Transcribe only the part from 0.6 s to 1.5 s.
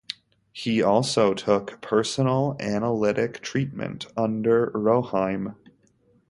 also